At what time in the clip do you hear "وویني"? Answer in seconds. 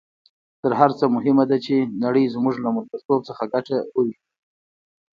3.95-4.21